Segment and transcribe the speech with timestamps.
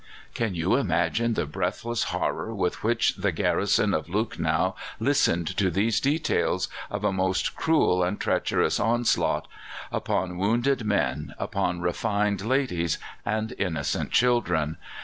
[0.33, 5.99] Can you imagine the breathless horror with which the garrison of Lucknow listened to these
[5.99, 9.47] details of a most cruel and treacherous onslaught
[9.91, 14.77] upon wounded men, upon refined ladies, and innocent children?